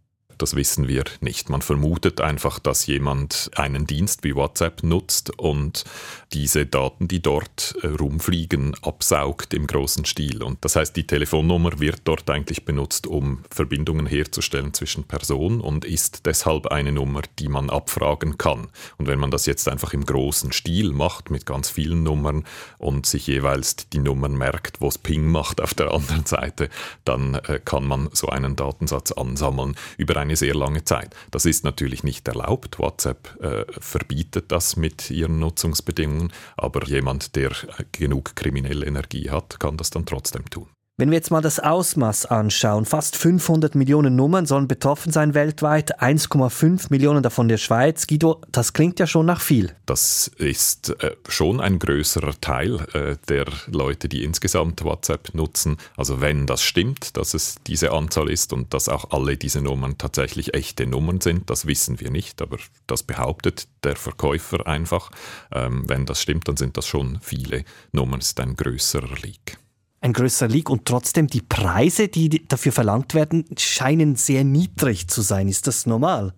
Das 0.42 0.56
wissen 0.56 0.88
wir 0.88 1.04
nicht. 1.20 1.50
Man 1.50 1.62
vermutet 1.62 2.20
einfach, 2.20 2.58
dass 2.58 2.86
jemand 2.86 3.48
einen 3.54 3.86
Dienst 3.86 4.24
wie 4.24 4.34
WhatsApp 4.34 4.82
nutzt 4.82 5.38
und 5.38 5.84
diese 6.32 6.66
Daten, 6.66 7.06
die 7.06 7.22
dort 7.22 7.76
äh, 7.82 7.86
rumfliegen, 7.86 8.74
absaugt 8.82 9.54
im 9.54 9.68
großen 9.68 10.04
Stil. 10.04 10.42
Und 10.42 10.64
das 10.64 10.74
heißt, 10.74 10.96
die 10.96 11.06
Telefonnummer 11.06 11.78
wird 11.78 12.00
dort 12.04 12.28
eigentlich 12.28 12.64
benutzt, 12.64 13.06
um 13.06 13.44
Verbindungen 13.50 14.06
herzustellen 14.06 14.74
zwischen 14.74 15.04
Personen 15.04 15.60
und 15.60 15.84
ist 15.84 16.26
deshalb 16.26 16.66
eine 16.66 16.90
Nummer, 16.90 17.22
die 17.38 17.48
man 17.48 17.70
abfragen 17.70 18.36
kann. 18.36 18.68
Und 18.98 19.06
wenn 19.06 19.20
man 19.20 19.30
das 19.30 19.46
jetzt 19.46 19.68
einfach 19.68 19.92
im 19.92 20.04
großen 20.04 20.50
Stil 20.50 20.92
macht, 20.92 21.30
mit 21.30 21.46
ganz 21.46 21.70
vielen 21.70 22.02
Nummern 22.02 22.44
und 22.78 23.06
sich 23.06 23.28
jeweils 23.28 23.76
die 23.90 24.00
Nummern 24.00 24.36
merkt, 24.36 24.80
wo 24.80 24.88
es 24.88 24.98
Ping 24.98 25.30
macht 25.30 25.60
auf 25.60 25.74
der 25.74 25.92
anderen 25.94 26.26
Seite, 26.26 26.68
dann 27.04 27.34
äh, 27.34 27.60
kann 27.64 27.84
man 27.84 28.08
so 28.12 28.28
einen 28.28 28.56
Datensatz 28.56 29.12
ansammeln 29.12 29.76
über 29.98 30.16
eine 30.16 30.31
eine 30.32 30.36
sehr 30.36 30.54
lange 30.54 30.84
Zeit. 30.84 31.14
Das 31.30 31.44
ist 31.44 31.62
natürlich 31.62 32.04
nicht 32.04 32.26
erlaubt. 32.26 32.78
WhatsApp 32.78 33.38
äh, 33.42 33.64
verbietet 33.78 34.50
das 34.50 34.76
mit 34.76 35.10
ihren 35.10 35.38
Nutzungsbedingungen, 35.38 36.32
aber 36.56 36.86
jemand, 36.86 37.36
der 37.36 37.52
genug 37.92 38.34
kriminelle 38.34 38.86
Energie 38.86 39.30
hat, 39.30 39.60
kann 39.60 39.76
das 39.76 39.90
dann 39.90 40.06
trotzdem 40.06 40.48
tun. 40.48 40.68
Wenn 41.02 41.10
wir 41.10 41.18
jetzt 41.18 41.32
mal 41.32 41.40
das 41.40 41.58
Ausmaß 41.58 42.26
anschauen, 42.26 42.84
fast 42.84 43.16
500 43.16 43.74
Millionen 43.74 44.14
Nummern 44.14 44.46
sollen 44.46 44.68
betroffen 44.68 45.10
sein 45.10 45.34
weltweit, 45.34 46.00
1,5 46.00 46.90
Millionen 46.90 47.24
davon 47.24 47.48
der 47.48 47.56
Schweiz. 47.56 48.06
Guido, 48.06 48.40
das 48.52 48.72
klingt 48.72 49.00
ja 49.00 49.08
schon 49.08 49.26
nach 49.26 49.40
viel. 49.40 49.74
Das 49.84 50.30
ist 50.38 50.90
äh, 51.02 51.16
schon 51.26 51.60
ein 51.60 51.80
größerer 51.80 52.40
Teil 52.40 52.86
äh, 52.92 53.16
der 53.28 53.46
Leute, 53.66 54.08
die 54.08 54.22
insgesamt 54.22 54.84
WhatsApp 54.84 55.34
nutzen. 55.34 55.76
Also 55.96 56.20
wenn 56.20 56.46
das 56.46 56.62
stimmt, 56.62 57.16
dass 57.16 57.34
es 57.34 57.56
diese 57.66 57.90
Anzahl 57.90 58.30
ist 58.30 58.52
und 58.52 58.72
dass 58.72 58.88
auch 58.88 59.10
alle 59.10 59.36
diese 59.36 59.60
Nummern 59.60 59.98
tatsächlich 59.98 60.54
echte 60.54 60.86
Nummern 60.86 61.20
sind, 61.20 61.50
das 61.50 61.66
wissen 61.66 61.98
wir 61.98 62.12
nicht, 62.12 62.40
aber 62.40 62.58
das 62.86 63.02
behauptet 63.02 63.66
der 63.82 63.96
Verkäufer 63.96 64.68
einfach. 64.68 65.10
Ähm, 65.50 65.82
wenn 65.88 66.06
das 66.06 66.22
stimmt, 66.22 66.46
dann 66.46 66.56
sind 66.56 66.76
das 66.76 66.86
schon 66.86 67.18
viele 67.20 67.64
Nummern, 67.90 68.20
es 68.20 68.28
ist 68.28 68.38
ein 68.38 68.54
größerer 68.54 69.16
Leak 69.20 69.58
ein 70.02 70.12
größerer 70.12 70.48
League 70.48 70.68
und 70.68 70.84
trotzdem 70.84 71.28
die 71.28 71.40
Preise, 71.40 72.08
die 72.08 72.46
dafür 72.46 72.72
verlangt 72.72 73.14
werden, 73.14 73.44
scheinen 73.56 74.16
sehr 74.16 74.44
niedrig 74.44 75.08
zu 75.08 75.22
sein. 75.22 75.48
Ist 75.48 75.66
das 75.66 75.86
normal? 75.86 76.34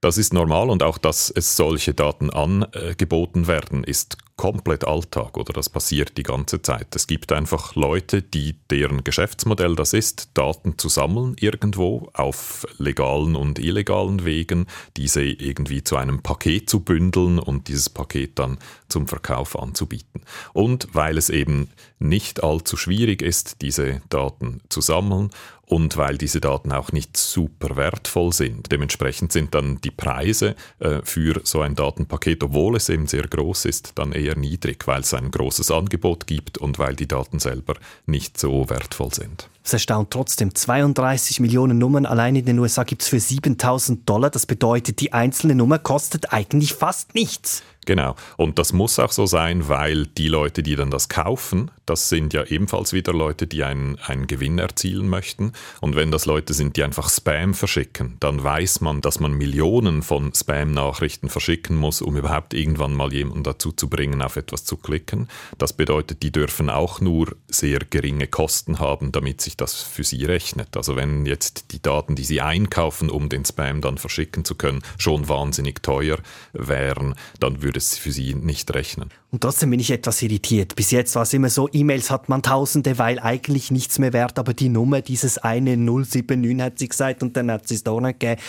Das 0.00 0.18
ist 0.18 0.32
normal 0.32 0.70
und 0.70 0.82
auch, 0.82 0.98
dass 0.98 1.30
es 1.30 1.56
solche 1.56 1.94
Daten 1.94 2.30
angeboten 2.30 3.46
werden, 3.46 3.84
ist 3.84 4.16
komplett 4.40 4.86
Alltag 4.86 5.36
oder 5.36 5.52
das 5.52 5.68
passiert 5.68 6.16
die 6.16 6.22
ganze 6.22 6.62
Zeit. 6.62 6.96
Es 6.96 7.06
gibt 7.06 7.30
einfach 7.30 7.74
Leute, 7.74 8.22
die 8.22 8.56
deren 8.70 9.04
Geschäftsmodell 9.04 9.76
das 9.76 9.92
ist, 9.92 10.30
Daten 10.32 10.78
zu 10.78 10.88
sammeln 10.88 11.36
irgendwo 11.38 12.08
auf 12.14 12.66
legalen 12.78 13.36
und 13.36 13.58
illegalen 13.58 14.24
Wegen, 14.24 14.64
diese 14.96 15.22
irgendwie 15.22 15.84
zu 15.84 15.96
einem 15.96 16.22
Paket 16.22 16.70
zu 16.70 16.80
bündeln 16.80 17.38
und 17.38 17.68
dieses 17.68 17.90
Paket 17.90 18.38
dann 18.38 18.56
zum 18.88 19.08
Verkauf 19.08 19.58
anzubieten. 19.58 20.22
Und 20.54 20.88
weil 20.94 21.18
es 21.18 21.28
eben 21.28 21.68
nicht 21.98 22.42
allzu 22.42 22.78
schwierig 22.78 23.20
ist, 23.20 23.60
diese 23.60 24.00
Daten 24.08 24.62
zu 24.70 24.80
sammeln 24.80 25.28
und 25.70 25.96
weil 25.96 26.18
diese 26.18 26.40
Daten 26.40 26.72
auch 26.72 26.90
nicht 26.90 27.16
super 27.16 27.76
wertvoll 27.76 28.32
sind. 28.32 28.72
Dementsprechend 28.72 29.30
sind 29.32 29.54
dann 29.54 29.80
die 29.80 29.92
Preise 29.92 30.56
äh, 30.80 31.00
für 31.04 31.40
so 31.44 31.60
ein 31.60 31.76
Datenpaket, 31.76 32.42
obwohl 32.42 32.76
es 32.76 32.88
eben 32.88 33.06
sehr 33.06 33.22
groß 33.22 33.66
ist, 33.66 33.92
dann 33.94 34.10
eher 34.10 34.36
niedrig, 34.36 34.86
weil 34.88 35.02
es 35.02 35.14
ein 35.14 35.30
großes 35.30 35.70
Angebot 35.70 36.26
gibt 36.26 36.58
und 36.58 36.80
weil 36.80 36.96
die 36.96 37.06
Daten 37.06 37.38
selber 37.38 37.74
nicht 38.04 38.36
so 38.36 38.68
wertvoll 38.68 39.14
sind. 39.14 39.48
Es 39.62 39.72
erstaunt 39.72 40.10
trotzdem, 40.10 40.54
32 40.54 41.38
Millionen 41.38 41.78
Nummern 41.78 42.04
allein 42.04 42.34
in 42.34 42.46
den 42.46 42.58
USA 42.58 42.82
gibt 42.82 43.02
es 43.02 43.08
für 43.08 43.20
7000 43.20 44.08
Dollar. 44.08 44.30
Das 44.30 44.46
bedeutet, 44.46 45.00
die 45.00 45.12
einzelne 45.12 45.54
Nummer 45.54 45.78
kostet 45.78 46.32
eigentlich 46.32 46.74
fast 46.74 47.14
nichts. 47.14 47.62
Genau. 47.90 48.14
Und 48.36 48.60
das 48.60 48.72
muss 48.72 49.00
auch 49.00 49.10
so 49.10 49.26
sein, 49.26 49.66
weil 49.66 50.06
die 50.06 50.28
Leute, 50.28 50.62
die 50.62 50.76
dann 50.76 50.92
das 50.92 51.08
kaufen, 51.08 51.72
das 51.86 52.08
sind 52.08 52.32
ja 52.32 52.44
ebenfalls 52.44 52.92
wieder 52.92 53.12
Leute, 53.12 53.48
die 53.48 53.64
einen, 53.64 53.98
einen 54.06 54.28
Gewinn 54.28 54.60
erzielen 54.60 55.08
möchten. 55.08 55.54
Und 55.80 55.96
wenn 55.96 56.12
das 56.12 56.24
Leute 56.24 56.54
sind, 56.54 56.76
die 56.76 56.84
einfach 56.84 57.10
Spam 57.10 57.52
verschicken, 57.52 58.16
dann 58.20 58.44
weiß 58.44 58.80
man, 58.80 59.00
dass 59.00 59.18
man 59.18 59.32
Millionen 59.32 60.02
von 60.02 60.32
Spam-Nachrichten 60.32 61.28
verschicken 61.28 61.74
muss, 61.74 62.00
um 62.00 62.16
überhaupt 62.16 62.54
irgendwann 62.54 62.94
mal 62.94 63.12
jemanden 63.12 63.42
dazu 63.42 63.72
zu 63.72 63.88
bringen, 63.88 64.22
auf 64.22 64.36
etwas 64.36 64.64
zu 64.64 64.76
klicken. 64.76 65.26
Das 65.58 65.72
bedeutet, 65.72 66.22
die 66.22 66.30
dürfen 66.30 66.70
auch 66.70 67.00
nur 67.00 67.34
sehr 67.48 67.80
geringe 67.80 68.28
Kosten 68.28 68.78
haben, 68.78 69.10
damit 69.10 69.40
sich 69.40 69.56
das 69.56 69.82
für 69.82 70.04
sie 70.04 70.24
rechnet. 70.24 70.76
Also 70.76 70.94
wenn 70.94 71.26
jetzt 71.26 71.72
die 71.72 71.82
Daten, 71.82 72.14
die 72.14 72.22
sie 72.22 72.40
einkaufen, 72.40 73.10
um 73.10 73.28
den 73.28 73.44
Spam 73.44 73.80
dann 73.80 73.98
verschicken 73.98 74.44
zu 74.44 74.54
können, 74.54 74.82
schon 74.96 75.28
wahnsinnig 75.28 75.82
teuer 75.82 76.18
wären, 76.52 77.16
dann 77.40 77.62
würde 77.64 77.79
es 77.80 77.98
für 77.98 78.12
sie 78.12 78.34
nicht 78.34 78.72
rechnen. 78.74 79.10
Und 79.30 79.42
trotzdem 79.42 79.70
bin 79.70 79.80
ich 79.80 79.90
etwas 79.90 80.22
irritiert. 80.22 80.76
Bis 80.76 80.90
jetzt 80.90 81.14
war 81.14 81.22
es 81.22 81.32
immer 81.32 81.50
so, 81.50 81.68
E-Mails 81.72 82.10
hat 82.10 82.28
man 82.28 82.42
tausende, 82.42 82.98
weil 82.98 83.18
eigentlich 83.18 83.70
nichts 83.70 83.98
mehr 83.98 84.12
wert, 84.12 84.38
aber 84.38 84.54
die 84.54 84.68
Nummer, 84.68 85.00
dieses 85.02 85.38
eine 85.38 85.76
079 85.76 86.60
hat 86.60 86.78
sie 86.78 86.88
gesagt 86.88 87.22
und 87.22 87.36
dann 87.36 87.50
hat 87.50 87.66
sie 87.66 87.74
es 87.74 87.84
da 87.84 87.98
nicht 88.00 88.20
gegeben, 88.20 88.40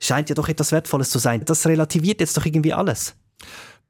scheint 0.00 0.28
ja 0.28 0.34
doch 0.34 0.48
etwas 0.48 0.72
Wertvolles 0.72 1.10
zu 1.10 1.18
sein. 1.18 1.44
Das 1.44 1.66
relativiert 1.66 2.20
jetzt 2.20 2.36
doch 2.36 2.46
irgendwie 2.46 2.72
alles. 2.72 3.14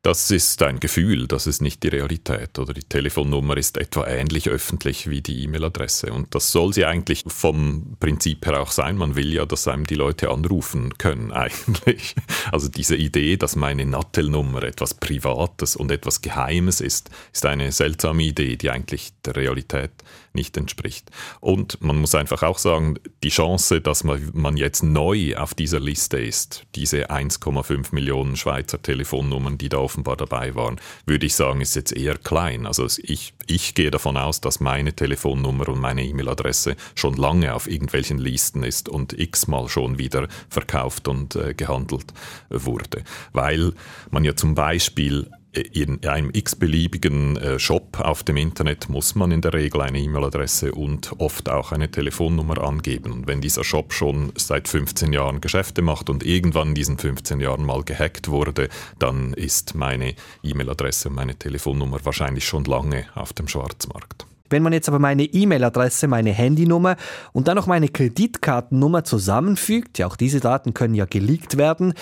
Das 0.02 0.30
ist 0.30 0.62
ein 0.62 0.78
Gefühl, 0.78 1.26
das 1.26 1.48
ist 1.48 1.60
nicht 1.60 1.82
die 1.82 1.88
Realität. 1.88 2.58
Oder 2.60 2.72
die 2.72 2.84
Telefonnummer 2.84 3.56
ist 3.56 3.76
etwa 3.76 4.06
ähnlich 4.06 4.48
öffentlich 4.48 5.10
wie 5.10 5.20
die 5.22 5.42
E-Mail-Adresse. 5.42 6.12
Und 6.12 6.36
das 6.36 6.52
soll 6.52 6.72
sie 6.72 6.84
eigentlich 6.84 7.24
vom 7.26 7.96
Prinzip 7.98 8.46
her 8.46 8.60
auch 8.60 8.70
sein. 8.70 8.96
Man 8.96 9.16
will 9.16 9.32
ja, 9.32 9.44
dass 9.44 9.66
einem 9.66 9.88
die 9.88 9.96
Leute 9.96 10.30
anrufen 10.30 10.96
können, 10.98 11.32
eigentlich. 11.32 12.14
Also 12.52 12.68
diese 12.68 12.94
Idee, 12.94 13.36
dass 13.36 13.56
meine 13.56 13.84
Nattel-Nummer 13.86 14.62
etwas 14.62 14.94
Privates 14.94 15.74
und 15.74 15.90
etwas 15.90 16.22
Geheimes 16.22 16.80
ist, 16.80 17.10
ist 17.32 17.44
eine 17.44 17.72
seltsame 17.72 18.22
Idee, 18.22 18.56
die 18.56 18.70
eigentlich 18.70 19.10
der 19.24 19.34
Realität 19.34 19.90
nicht 20.38 20.56
entspricht. 20.56 21.10
Und 21.40 21.82
man 21.82 21.96
muss 21.96 22.14
einfach 22.14 22.42
auch 22.42 22.58
sagen, 22.58 22.94
die 23.22 23.28
Chance, 23.28 23.80
dass 23.80 24.04
man, 24.04 24.56
jetzt 24.56 24.82
neu 24.82 25.36
auf 25.36 25.52
dieser 25.52 25.80
Liste 25.80 26.18
ist, 26.18 26.64
diese 26.74 27.10
1,5 27.10 27.94
Millionen 27.94 28.36
Schweizer 28.36 28.80
Telefonnummern, 28.80 29.58
die 29.58 29.68
da 29.68 29.78
offenbar 29.78 30.16
dabei 30.16 30.54
waren, 30.54 30.80
würde 31.06 31.26
ich 31.26 31.34
sagen, 31.34 31.60
ist 31.60 31.76
jetzt 31.76 31.92
eher 31.92 32.16
klein. 32.16 32.66
Also 32.66 32.86
ich, 33.02 33.34
ich 33.46 33.74
gehe 33.74 33.90
davon 33.90 34.16
aus, 34.16 34.40
dass 34.40 34.60
meine 34.60 34.94
Telefonnummer 34.94 35.68
und 35.68 35.80
meine 35.80 36.04
E-Mail-Adresse 36.04 36.76
schon 36.94 37.14
lange 37.14 37.54
auf 37.54 37.68
irgendwelchen 37.68 38.18
Listen 38.18 38.62
ist 38.62 38.88
und 38.88 39.12
x-mal 39.12 39.68
schon 39.68 39.98
wieder 39.98 40.28
verkauft 40.48 41.08
und 41.08 41.34
äh, 41.36 41.54
gehandelt 41.54 42.14
wurde. 42.48 43.02
Weil 43.32 43.72
man 44.10 44.24
ja 44.24 44.36
zum 44.36 44.54
Beispiel 44.54 45.30
in 45.52 46.04
einem 46.06 46.30
x-beliebigen 46.32 47.36
äh, 47.36 47.58
Shop 47.58 48.00
auf 48.00 48.22
dem 48.22 48.36
Internet 48.36 48.88
muss 48.88 49.14
man 49.14 49.32
in 49.32 49.40
der 49.40 49.54
Regel 49.54 49.80
eine 49.80 49.98
E-Mail-Adresse 49.98 50.72
und 50.72 51.12
oft 51.18 51.48
auch 51.48 51.72
eine 51.72 51.90
Telefonnummer 51.90 52.58
angeben. 52.62 53.12
Und 53.12 53.26
wenn 53.26 53.40
dieser 53.40 53.64
Shop 53.64 53.92
schon 53.92 54.32
seit 54.36 54.68
15 54.68 55.12
Jahren 55.12 55.40
Geschäfte 55.40 55.80
macht 55.80 56.10
und 56.10 56.24
irgendwann 56.24 56.68
in 56.68 56.74
diesen 56.74 56.98
15 56.98 57.40
Jahren 57.40 57.64
mal 57.64 57.82
gehackt 57.82 58.28
wurde, 58.28 58.68
dann 58.98 59.32
ist 59.32 59.74
meine 59.74 60.14
E-Mail-Adresse 60.42 61.08
und 61.08 61.14
meine 61.14 61.34
Telefonnummer 61.34 61.98
wahrscheinlich 62.04 62.44
schon 62.44 62.64
lange 62.64 63.06
auf 63.14 63.32
dem 63.32 63.48
Schwarzmarkt. 63.48 64.26
Wenn 64.50 64.62
man 64.62 64.72
jetzt 64.72 64.88
aber 64.88 64.98
meine 64.98 65.24
E-Mail-Adresse, 65.24 66.08
meine 66.08 66.32
Handynummer 66.32 66.96
und 67.32 67.48
dann 67.48 67.56
noch 67.56 67.66
meine 67.66 67.88
Kreditkartennummer 67.88 69.04
zusammenfügt, 69.04 69.98
ja 69.98 70.06
auch 70.06 70.16
diese 70.16 70.40
Daten 70.40 70.74
können 70.74 70.94
ja 70.94 71.04
geleakt 71.04 71.58
werden, 71.58 71.94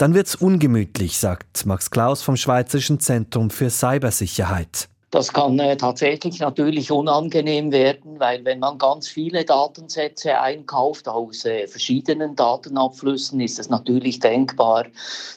dann 0.00 0.14
wird's 0.14 0.34
ungemütlich, 0.34 1.18
sagt 1.18 1.66
Max 1.66 1.90
Klaus 1.90 2.22
vom 2.22 2.36
Schweizerischen 2.36 3.00
Zentrum 3.00 3.50
für 3.50 3.68
Cybersicherheit. 3.68 4.88
Das 5.10 5.32
kann 5.32 5.58
äh, 5.58 5.76
tatsächlich 5.76 6.38
natürlich 6.38 6.92
unangenehm 6.92 7.72
werden, 7.72 8.20
weil 8.20 8.44
wenn 8.44 8.60
man 8.60 8.78
ganz 8.78 9.08
viele 9.08 9.44
Datensätze 9.44 10.38
einkauft 10.38 11.08
aus 11.08 11.44
äh, 11.44 11.66
verschiedenen 11.66 12.36
Datenabflüssen, 12.36 13.40
ist 13.40 13.58
es 13.58 13.68
natürlich 13.68 14.20
denkbar, 14.20 14.86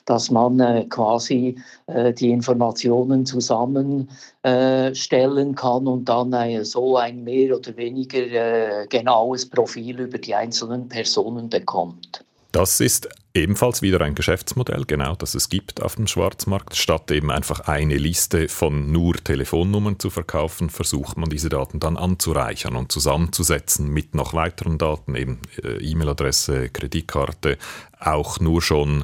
dass 0.06 0.30
man 0.30 0.60
äh, 0.60 0.86
quasi 0.86 1.60
äh, 1.88 2.14
die 2.14 2.30
Informationen 2.30 3.26
zusammenstellen 3.26 4.08
äh, 4.44 5.54
kann 5.56 5.88
und 5.88 6.06
dann 6.06 6.32
äh, 6.34 6.64
so 6.64 6.98
ein 6.98 7.24
mehr 7.24 7.58
oder 7.58 7.76
weniger 7.76 8.86
genaues 8.86 9.50
Profil 9.50 10.02
über 10.02 10.20
die 10.20 10.36
einzelnen 10.36 10.88
Personen 10.88 11.50
bekommt. 11.50 12.24
Das 12.52 12.80
ist 12.80 13.10
ebenfalls 13.34 13.82
wieder 13.82 14.02
ein 14.02 14.16
Geschäftsmodell, 14.16 14.86
genau, 14.86 15.16
das 15.16 15.36
es 15.36 15.50
gibt 15.50 15.82
auf 15.82 15.96
dem 15.96 16.08
Schwarzmarkt. 16.08 16.76
Statt 16.76 17.10
eben 17.12 17.32
einfach 17.32 17.62
eine 17.62 17.98
Liste 17.98 18.48
von 18.48 18.92
nur 18.92 19.16
Telefonnummern 19.16 20.00
zu 20.00 20.10
verkaufen, 20.10 20.70
versucht 20.70 21.18
man 21.18 21.30
diese 21.30 21.50
Daten 21.50 21.80
dann 21.80 21.98
anzureichern 21.98 22.76
und 22.76 22.92
zusammenzusetzen 22.92 23.90
mit 23.90 24.14
noch 24.14 24.34
weiteren 24.34 24.78
Daten, 24.78 25.16
eben 25.16 25.40
äh, 25.64 25.78
E-Mail-Adresse, 25.78 26.70
Kreditkarte, 26.70 27.58
auch 28.00 28.40
nur 28.40 28.62
schon 28.62 29.04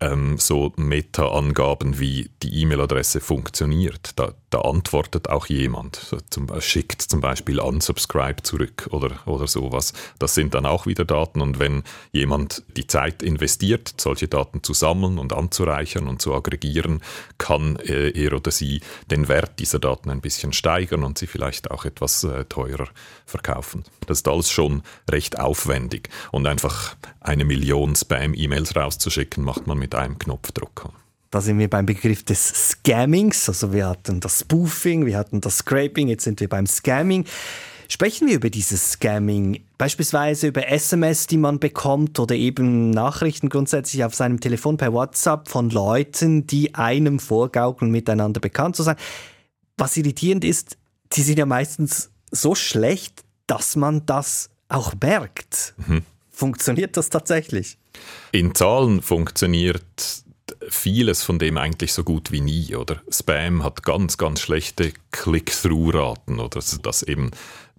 ähm, 0.00 0.38
so 0.38 0.72
Meta-Angaben 0.76 1.98
wie 1.98 2.30
die 2.42 2.62
E-Mail-Adresse 2.62 3.20
funktioniert. 3.20 4.12
Da, 4.16 4.32
da, 4.48 4.62
antwortet 4.62 5.28
auch 5.28 5.46
jemand, 5.46 6.14
zum, 6.30 6.48
schickt 6.60 7.02
zum 7.02 7.20
Beispiel 7.20 7.60
unsubscribe 7.60 8.42
zurück 8.42 8.88
oder, 8.90 9.26
oder 9.26 9.46
sowas. 9.46 9.92
Das 10.18 10.34
sind 10.34 10.54
dann 10.54 10.66
auch 10.66 10.86
wieder 10.86 11.04
Daten 11.04 11.40
und 11.40 11.58
wenn 11.58 11.82
jemand 12.12 12.62
die 12.76 12.86
Zeit 12.86 13.22
investiert, 13.22 13.49
solche 13.96 14.28
Daten 14.28 14.62
zu 14.62 14.72
sammeln 14.72 15.18
und 15.18 15.32
anzureichern 15.32 16.06
und 16.08 16.22
zu 16.22 16.34
aggregieren, 16.34 17.00
kann 17.38 17.76
äh, 17.76 18.10
er 18.10 18.34
oder 18.34 18.50
sie 18.50 18.80
den 19.10 19.28
Wert 19.28 19.58
dieser 19.58 19.78
Daten 19.78 20.10
ein 20.10 20.20
bisschen 20.20 20.52
steigern 20.52 21.04
und 21.04 21.18
sie 21.18 21.26
vielleicht 21.26 21.70
auch 21.70 21.84
etwas 21.84 22.24
äh, 22.24 22.44
teurer 22.44 22.88
verkaufen. 23.26 23.84
Das 24.06 24.18
ist 24.18 24.28
alles 24.28 24.50
schon 24.50 24.82
recht 25.10 25.38
aufwendig 25.38 26.08
und 26.32 26.46
einfach 26.46 26.96
eine 27.20 27.44
Million 27.44 27.94
Spam-E-Mails 27.94 28.76
rauszuschicken, 28.76 29.44
macht 29.44 29.66
man 29.66 29.78
mit 29.78 29.94
einem 29.94 30.18
Knopfdruck. 30.18 30.90
Da 31.30 31.40
sind 31.40 31.60
wir 31.60 31.70
beim 31.70 31.86
Begriff 31.86 32.24
des 32.24 32.70
Scammings. 32.70 33.48
Also 33.48 33.72
wir 33.72 33.88
hatten 33.88 34.18
das 34.18 34.40
Spoofing, 34.40 35.06
wir 35.06 35.16
hatten 35.16 35.40
das 35.40 35.58
Scraping, 35.58 36.08
jetzt 36.08 36.24
sind 36.24 36.40
wir 36.40 36.48
beim 36.48 36.66
Scamming. 36.66 37.24
Sprechen 37.92 38.28
wir 38.28 38.36
über 38.36 38.50
dieses 38.50 38.92
Scamming, 38.92 39.64
beispielsweise 39.76 40.46
über 40.46 40.68
SMS, 40.68 41.26
die 41.26 41.36
man 41.36 41.58
bekommt 41.58 42.20
oder 42.20 42.36
eben 42.36 42.90
Nachrichten 42.90 43.48
grundsätzlich 43.48 44.04
auf 44.04 44.14
seinem 44.14 44.38
Telefon 44.38 44.76
per 44.76 44.92
WhatsApp 44.92 45.48
von 45.48 45.70
Leuten, 45.70 46.46
die 46.46 46.76
einem 46.76 47.18
vorgaukeln, 47.18 47.90
miteinander 47.90 48.38
bekannt 48.38 48.76
zu 48.76 48.84
sein. 48.84 48.94
Was 49.76 49.96
irritierend 49.96 50.44
ist, 50.44 50.78
die 51.14 51.22
sind 51.22 51.40
ja 51.40 51.46
meistens 51.46 52.10
so 52.30 52.54
schlecht, 52.54 53.24
dass 53.48 53.74
man 53.74 54.06
das 54.06 54.50
auch 54.68 54.94
merkt. 55.02 55.74
Mhm. 55.88 56.02
Funktioniert 56.30 56.96
das 56.96 57.10
tatsächlich? 57.10 57.76
In 58.30 58.54
Zahlen 58.54 59.02
funktioniert 59.02 60.22
vieles 60.68 61.24
von 61.24 61.40
dem 61.40 61.58
eigentlich 61.58 61.92
so 61.92 62.04
gut 62.04 62.30
wie 62.30 62.40
nie, 62.40 62.76
oder? 62.76 63.02
Spam 63.10 63.64
hat 63.64 63.82
ganz, 63.82 64.16
ganz 64.16 64.40
schlechte 64.40 64.92
Click-Through-Raten, 65.10 66.38
oder 66.38 66.60
dass 66.82 67.02
eben 67.02 67.32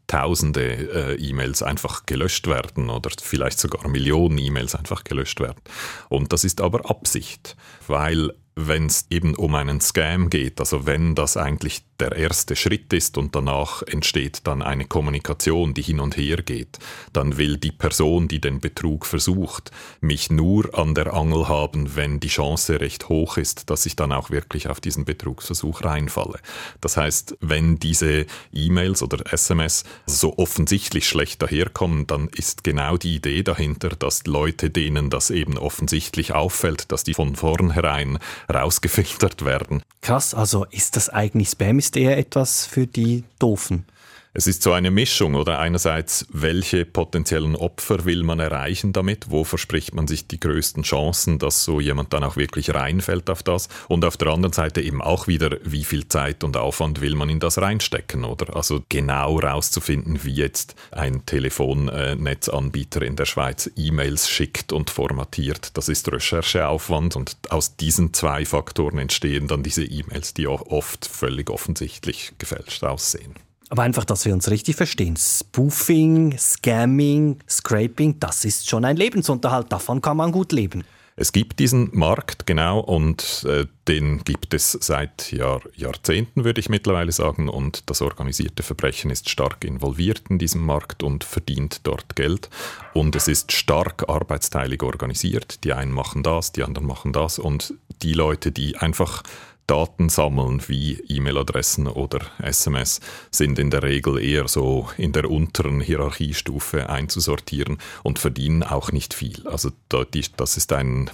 tausende 0.08 1.16
äh, 1.16 1.16
E-Mails 1.16 1.64
einfach 1.64 2.06
gelöscht 2.06 2.48
werden 2.48 2.90
oder 2.90 3.10
vielleicht 3.22 3.60
sogar 3.60 3.88
Millionen 3.88 4.38
E-Mails 4.38 4.76
einfach 4.76 5.04
gelöscht 5.04 5.40
werden. 5.40 5.62
Und 6.10 6.34
das 6.34 6.44
ist 6.44 6.62
aber 6.62 6.90
Absicht, 6.90 7.56
weil 7.88 8.34
wenn 8.56 8.88
es 8.88 9.06
eben 9.10 9.36
um 9.36 9.56
einen 9.56 9.80
Scam 9.80 10.30
geht, 10.30 10.60
also 10.60 10.86
wenn 10.86 11.16
das 11.16 11.38
eigentlich 11.38 11.84
der 12.02 12.14
erste 12.14 12.56
Schritt 12.56 12.92
ist 12.94 13.18
und 13.18 13.36
danach 13.36 13.84
entsteht 13.84 14.42
dann 14.46 14.62
eine 14.62 14.86
Kommunikation, 14.86 15.74
die 15.74 15.84
hin 15.84 16.00
und 16.00 16.18
her 16.18 16.38
geht, 16.38 16.80
dann 17.14 17.38
will 17.38 17.58
die 17.58 17.72
Person, 17.72 18.28
die 18.28 18.42
den 18.42 18.60
Betrug 18.60 19.06
versucht, 19.06 19.72
mich 20.02 20.32
nur 20.32 20.78
an 20.78 20.96
der 20.96 21.14
Angel 21.14 21.48
haben, 21.48 21.96
wenn 21.96 22.20
die 22.20 22.28
Chance 22.28 22.82
recht 22.82 23.08
hoch 23.08 23.38
ist, 23.38 23.70
dass 23.70 23.86
ich 23.86 23.96
dann 23.96 24.12
auch 24.12 24.32
wirklich 24.32 24.68
auf 24.68 24.82
diesen 24.82 25.06
Betrugsversuch 25.06 25.84
reinfalle. 25.84 26.40
Das 26.82 26.98
heißt, 26.98 27.38
wenn 27.40 27.78
diese 27.78 28.26
E-Mails 28.52 29.04
oder 29.04 29.32
SMS 29.32 29.84
so 30.08 30.38
offensichtlich 30.38 31.08
schlecht 31.08 31.42
daherkommen, 31.42 32.08
dann 32.08 32.30
ist 32.30 32.64
genau 32.64 32.98
die 32.98 33.16
Idee 33.16 33.44
dahinter, 33.44 33.90
dass 33.90 34.26
Leute, 34.26 34.72
denen 34.72 35.12
das 35.12 35.30
eben 35.30 35.58
offensichtlich 35.58 36.34
auffällt, 36.34 36.92
dass 36.92 37.04
die 37.04 37.14
von 37.14 37.36
vornherein 37.36 38.18
rausgefiltert 38.52 39.46
werden. 39.46 39.84
Krass, 40.02 40.34
also 40.34 40.66
ist 40.72 40.96
das 40.96 41.10
eigentlich 41.10 41.50
Spam? 41.50 41.80
Ist 41.80 41.98
eher 41.98 42.18
etwas 42.18 42.66
für 42.66 42.88
die 42.88 43.24
Doofen? 43.40 43.86
Es 44.34 44.48
ist 44.48 44.64
so 44.64 44.72
eine 44.72 44.92
Mischung, 44.92 45.36
oder 45.36 45.60
einerseits, 45.60 46.26
welche 46.32 46.86
potenziellen 46.86 47.58
Opfer 47.58 48.06
will 48.06 48.24
man 48.24 48.40
erreichen 48.40 48.94
damit? 48.94 49.30
Wo 49.30 49.44
verspricht 49.44 49.94
man 49.94 50.08
sich 50.08 50.26
die 50.26 50.40
größten 50.40 50.84
Chancen, 50.84 51.38
dass 51.38 51.66
so 51.66 51.82
jemand 51.82 52.14
dann 52.14 52.24
auch 52.24 52.38
wirklich 52.38 52.74
reinfällt 52.74 53.30
auf 53.30 53.44
das? 53.44 53.68
Und 53.90 54.06
auf 54.06 54.16
der 54.16 54.30
anderen 54.30 54.54
Seite 54.54 54.80
eben 54.80 55.02
auch 55.02 55.28
wieder, 55.28 55.58
wie 55.66 55.84
viel 55.84 56.08
Zeit 56.08 56.46
und 56.46 56.56
Aufwand 56.56 57.02
will 57.02 57.16
man 57.16 57.28
in 57.28 57.42
das 57.42 57.58
reinstecken, 57.58 58.24
oder? 58.24 58.56
Also 58.56 58.82
genau 58.88 59.38
rauszufinden, 59.38 60.24
wie 60.24 60.36
jetzt 60.36 60.76
ein 60.92 61.26
Telefonnetzanbieter 61.26 63.02
in 63.02 63.18
der 63.18 63.26
Schweiz 63.26 63.70
E-Mails 63.76 64.30
schickt 64.30 64.72
und 64.72 64.92
formatiert. 64.92 65.76
Das 65.76 65.90
ist 65.90 66.10
Rechercheaufwand 66.10 67.18
und 67.18 67.36
aus 67.50 67.76
diesen 67.76 68.14
zwei 68.14 68.46
Faktoren 68.46 68.98
entstehen 68.98 69.50
dann 69.50 69.62
diese 69.62 69.84
E-Mails, 69.84 70.34
die 70.34 70.48
auch 70.48 70.68
oft 70.68 71.06
völlig 71.06 71.50
offensichtlich 71.50 72.32
gefälscht 72.38 72.86
aussehen. 72.86 73.36
Aber 73.72 73.84
einfach, 73.84 74.04
dass 74.04 74.26
wir 74.26 74.34
uns 74.34 74.52
richtig 74.52 74.76
verstehen. 74.76 75.16
Spoofing, 75.16 76.38
Scamming, 76.38 77.40
Scraping, 77.50 78.20
das 78.20 78.44
ist 78.44 78.70
schon 78.70 78.84
ein 78.84 78.98
Lebensunterhalt. 78.98 79.72
Davon 79.72 80.02
kann 80.02 80.18
man 80.18 80.34
gut 80.34 80.52
leben. 80.52 80.84
Es 81.16 81.32
gibt 81.32 81.60
diesen 81.60 81.90
Markt, 81.94 82.46
genau, 82.46 82.80
und 82.80 83.46
äh, 83.48 83.68
den 83.88 84.26
gibt 84.26 84.54
es 84.54 84.74
seit 84.74 85.32
Jahr, 85.32 85.62
Jahrzehnten, 85.76 86.44
würde 86.44 86.60
ich 86.60 86.68
mittlerweile 86.68 87.14
sagen. 87.14 87.48
Und 87.48 87.90
das 87.90 88.02
organisierte 88.02 88.62
Verbrechen 88.62 89.10
ist 89.10 89.30
stark 89.30 89.64
involviert 89.64 90.24
in 90.30 90.38
diesem 90.38 90.66
Markt 90.66 91.02
und 91.02 91.24
verdient 91.24 91.80
dort 91.84 92.18
Geld. 92.18 92.50
Und 92.94 93.16
es 93.16 93.30
ist 93.30 93.54
stark 93.54 94.10
arbeitsteilig 94.10 94.84
organisiert. 94.84 95.64
Die 95.64 95.72
einen 95.72 95.94
machen 95.94 96.24
das, 96.24 96.52
die 96.52 96.64
anderen 96.64 96.88
machen 96.88 97.14
das. 97.14 97.40
Und 97.40 97.74
die 98.02 98.14
Leute, 98.14 98.52
die 98.52 98.76
einfach 98.78 99.24
Daten 99.72 100.10
sammeln 100.10 100.62
wie 100.68 101.00
E-Mail-Adressen 101.08 101.88
oder 101.88 102.20
SMS 102.40 103.00
sind 103.32 103.58
in 103.58 103.70
der 103.70 103.84
Regel 103.84 104.22
eher 104.22 104.50
so 104.50 104.90
in 104.98 105.14
der 105.14 105.32
unteren 105.32 105.80
Hierarchiestufe 105.80 106.90
einzusortieren 106.90 107.78
und 108.04 108.20
verdienen 108.20 108.64
auch 108.64 108.92
nicht 108.92 109.14
viel. 109.14 109.48
Also 109.48 109.72
das 109.88 110.58
ist 110.58 110.74
ein 110.74 111.10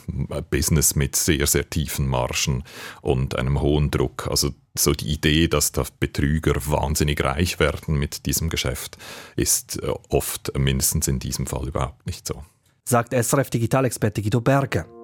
Business 0.49 0.95
mit 0.95 1.15
sehr, 1.15 1.45
sehr 1.45 1.69
tiefen 1.69 2.07
Margen 2.07 2.63
und 3.03 3.37
einem 3.37 3.61
hohen 3.61 3.91
Druck. 3.91 4.25
Also 4.27 4.49
so 4.73 4.91
die 4.91 5.13
Idee, 5.13 5.47
dass 5.47 5.71
da 5.71 5.83
Betrüger 5.99 6.55
wahnsinnig 6.65 7.23
reich 7.23 7.59
werden 7.59 7.99
mit 7.99 8.25
diesem 8.25 8.49
Geschäft, 8.49 8.97
ist 9.35 9.83
äh, 9.83 9.93
oft 10.09 10.57
mindestens 10.57 11.07
in 11.07 11.19
diesem 11.19 11.45
Fall 11.45 11.67
überhaupt 11.67 12.07
nicht 12.07 12.25
so. 12.25 12.43
Sagt 12.85 13.13
SRF 13.13 13.51
Digitalexperte 13.51 14.23
Guido 14.23 14.41
Berger. 14.41 14.96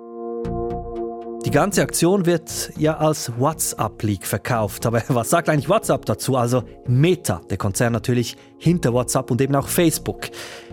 Die 1.46 1.52
ganze 1.52 1.82
Aktion 1.82 2.26
wird 2.26 2.72
ja 2.78 2.98
als 2.98 3.32
WhatsApp-Leak 3.38 4.26
verkauft. 4.26 4.86
Aber 4.86 5.04
was 5.10 5.30
sagt 5.30 5.50
eigentlich 5.50 5.68
WhatsApp 5.68 6.06
dazu? 6.06 6.38
Also 6.38 6.64
Meta, 6.88 7.42
der 7.50 7.58
Konzern 7.58 7.92
natürlich 7.92 8.38
hinter 8.58 8.94
WhatsApp 8.94 9.30
und 9.30 9.42
eben 9.42 9.54
auch 9.56 9.68
Facebook. 9.68 10.30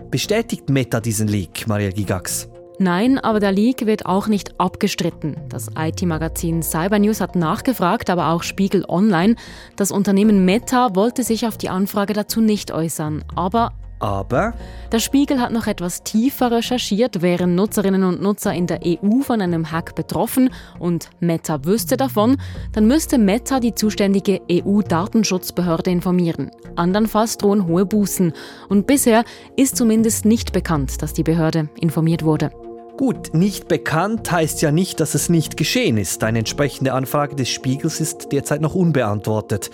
Bestätigt 0.09 0.69
Meta 0.69 1.01
diesen 1.01 1.27
Leak, 1.27 1.67
Maria 1.67 1.89
Gigax? 1.89 2.47
Nein, 2.79 3.19
aber 3.19 3.39
der 3.39 3.51
Leak 3.51 3.85
wird 3.85 4.05
auch 4.05 4.27
nicht 4.27 4.59
abgestritten. 4.59 5.35
Das 5.49 5.67
IT-Magazin 5.77 6.63
Cybernews 6.63 7.19
hat 7.19 7.35
nachgefragt, 7.35 8.09
aber 8.09 8.29
auch 8.29 8.41
Spiegel 8.41 8.85
Online. 8.87 9.35
Das 9.75 9.91
Unternehmen 9.91 10.45
Meta 10.45 10.95
wollte 10.95 11.23
sich 11.23 11.45
auf 11.45 11.57
die 11.57 11.69
Anfrage 11.69 12.13
dazu 12.13 12.39
nicht 12.41 12.71
äußern. 12.71 13.23
Aber 13.35 13.73
aber 14.01 14.53
der 14.91 14.99
Spiegel 14.99 15.39
hat 15.39 15.51
noch 15.51 15.67
etwas 15.67 16.03
tiefer 16.03 16.51
recherchiert, 16.51 17.21
wären 17.21 17.55
Nutzerinnen 17.55 18.03
und 18.03 18.21
Nutzer 18.21 18.53
in 18.53 18.67
der 18.67 18.81
EU 18.85 19.21
von 19.21 19.41
einem 19.41 19.71
Hack 19.71 19.95
betroffen 19.95 20.49
und 20.79 21.09
Meta 21.19 21.63
wüsste 21.63 21.97
davon, 21.97 22.37
dann 22.73 22.87
müsste 22.87 23.17
Meta 23.17 23.59
die 23.59 23.75
zuständige 23.75 24.41
EU-Datenschutzbehörde 24.51 25.91
informieren. 25.91 26.51
Andernfalls 26.75 27.37
drohen 27.37 27.67
hohe 27.67 27.85
Bußen. 27.85 28.33
Und 28.69 28.87
bisher 28.87 29.23
ist 29.55 29.77
zumindest 29.77 30.25
nicht 30.25 30.51
bekannt, 30.51 31.01
dass 31.01 31.13
die 31.13 31.23
Behörde 31.23 31.69
informiert 31.79 32.23
wurde. 32.23 32.51
Gut, 32.97 33.33
nicht 33.33 33.67
bekannt 33.67 34.31
heißt 34.31 34.61
ja 34.61 34.71
nicht, 34.71 34.99
dass 34.99 35.15
es 35.15 35.29
nicht 35.29 35.57
geschehen 35.57 35.97
ist. 35.97 36.23
Eine 36.23 36.39
entsprechende 36.39 36.93
Anfrage 36.93 37.35
des 37.35 37.49
Spiegels 37.49 37.99
ist 37.99 38.31
derzeit 38.31 38.61
noch 38.61 38.75
unbeantwortet. 38.75 39.71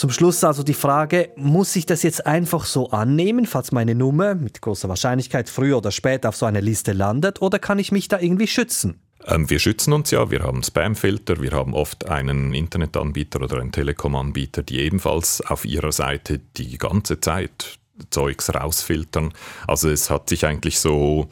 Zum 0.00 0.08
Schluss 0.08 0.42
also 0.44 0.62
die 0.62 0.72
Frage, 0.72 1.28
muss 1.36 1.76
ich 1.76 1.84
das 1.84 2.02
jetzt 2.02 2.24
einfach 2.26 2.64
so 2.64 2.88
annehmen, 2.88 3.44
falls 3.44 3.70
meine 3.70 3.94
Nummer 3.94 4.34
mit 4.34 4.62
großer 4.62 4.88
Wahrscheinlichkeit 4.88 5.50
früher 5.50 5.76
oder 5.76 5.90
später 5.90 6.30
auf 6.30 6.36
so 6.36 6.46
einer 6.46 6.62
Liste 6.62 6.94
landet, 6.94 7.42
oder 7.42 7.58
kann 7.58 7.78
ich 7.78 7.92
mich 7.92 8.08
da 8.08 8.18
irgendwie 8.18 8.46
schützen? 8.46 9.02
Ähm, 9.26 9.50
wir 9.50 9.58
schützen 9.58 9.92
uns 9.92 10.10
ja, 10.10 10.30
wir 10.30 10.40
haben 10.40 10.62
Spamfilter, 10.62 11.42
wir 11.42 11.50
haben 11.50 11.74
oft 11.74 12.08
einen 12.08 12.54
Internetanbieter 12.54 13.42
oder 13.42 13.60
einen 13.60 13.72
Telekom-Anbieter, 13.72 14.62
die 14.62 14.78
ebenfalls 14.78 15.42
auf 15.42 15.66
ihrer 15.66 15.92
Seite 15.92 16.40
die 16.56 16.78
ganze 16.78 17.20
Zeit 17.20 17.78
Zeugs 18.08 18.54
rausfiltern. 18.54 19.34
Also 19.66 19.90
es 19.90 20.08
hat 20.08 20.30
sich 20.30 20.46
eigentlich 20.46 20.78
so 20.78 21.28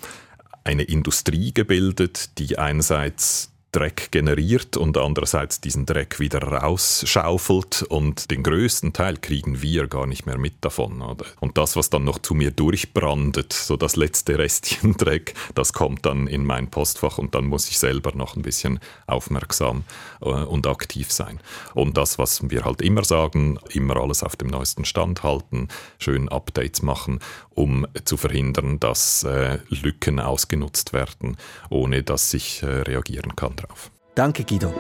eine 0.64 0.82
Industrie 0.82 1.54
gebildet, 1.54 2.36
die 2.36 2.58
einerseits 2.58 3.50
Dreck 3.70 4.10
generiert 4.12 4.78
und 4.78 4.96
andererseits 4.96 5.60
diesen 5.60 5.84
Dreck 5.84 6.18
wieder 6.20 6.42
rausschaufelt 6.42 7.82
und 7.82 8.30
den 8.30 8.42
größten 8.42 8.94
Teil 8.94 9.18
kriegen 9.18 9.60
wir 9.60 9.88
gar 9.88 10.06
nicht 10.06 10.24
mehr 10.24 10.38
mit 10.38 10.54
davon. 10.62 11.02
Oder? 11.02 11.26
Und 11.40 11.58
das, 11.58 11.76
was 11.76 11.90
dann 11.90 12.04
noch 12.04 12.18
zu 12.18 12.32
mir 12.32 12.50
durchbrandet, 12.50 13.52
so 13.52 13.76
das 13.76 13.96
letzte 13.96 14.38
Restchen 14.38 14.92
Dreck, 14.96 15.34
das 15.54 15.74
kommt 15.74 16.06
dann 16.06 16.28
in 16.28 16.46
mein 16.46 16.70
Postfach 16.70 17.18
und 17.18 17.34
dann 17.34 17.44
muss 17.44 17.68
ich 17.68 17.78
selber 17.78 18.12
noch 18.14 18.36
ein 18.36 18.42
bisschen 18.42 18.80
aufmerksam 19.06 19.84
äh, 20.22 20.28
und 20.28 20.66
aktiv 20.66 21.12
sein. 21.12 21.38
Und 21.74 21.98
das, 21.98 22.18
was 22.18 22.48
wir 22.48 22.64
halt 22.64 22.80
immer 22.80 23.04
sagen, 23.04 23.58
immer 23.74 23.98
alles 23.98 24.22
auf 24.22 24.36
dem 24.36 24.48
neuesten 24.48 24.86
Stand 24.86 25.22
halten, 25.22 25.68
schön 25.98 26.30
Updates 26.30 26.80
machen, 26.80 27.20
um 27.50 27.86
zu 28.04 28.16
verhindern, 28.16 28.80
dass 28.80 29.24
äh, 29.24 29.58
Lücken 29.68 30.20
ausgenutzt 30.20 30.94
werden, 30.94 31.36
ohne 31.68 32.02
dass 32.02 32.32
ich 32.32 32.62
äh, 32.62 32.66
reagieren 32.66 33.36
kann 33.36 33.58
drauf. 33.68 33.90
Danke, 34.14 34.44
Guido. 34.44 34.72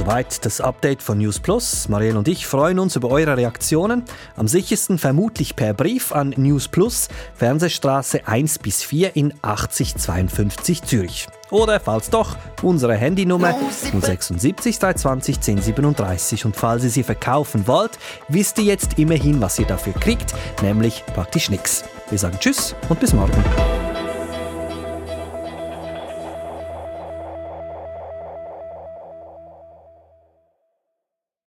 Soweit 0.00 0.46
das 0.46 0.62
Update 0.62 1.02
von 1.02 1.18
News 1.18 1.38
Plus. 1.38 1.88
Marielle 1.90 2.18
und 2.18 2.26
ich 2.26 2.46
freuen 2.46 2.78
uns 2.78 2.96
über 2.96 3.10
eure 3.10 3.36
Reaktionen. 3.36 4.02
Am 4.34 4.48
sichersten 4.48 4.96
vermutlich 4.96 5.56
per 5.56 5.74
Brief 5.74 6.12
an 6.12 6.32
News 6.38 6.68
Plus, 6.68 7.08
Fernsehstraße 7.34 8.26
1 8.26 8.60
bis 8.60 8.82
4 8.82 9.14
in 9.14 9.34
8052 9.42 10.82
Zürich. 10.84 11.26
Oder 11.50 11.80
falls 11.80 12.08
doch, 12.08 12.36
unsere 12.62 12.94
Handynummer 12.94 13.54
076 13.92 14.78
320 14.78 15.36
1037. 15.36 16.44
Und 16.46 16.56
falls 16.56 16.84
ihr 16.84 16.90
sie 16.90 17.02
verkaufen 17.02 17.66
wollt, 17.66 17.98
wisst 18.28 18.58
ihr 18.58 18.64
jetzt 18.64 18.98
immerhin, 18.98 19.42
was 19.42 19.58
ihr 19.58 19.66
dafür 19.66 19.92
kriegt, 19.92 20.34
nämlich 20.62 21.04
praktisch 21.12 21.50
nichts. 21.50 21.84
Wir 22.08 22.18
sagen 22.18 22.38
Tschüss 22.40 22.74
und 22.88 23.00
bis 23.00 23.12
morgen. 23.12 23.89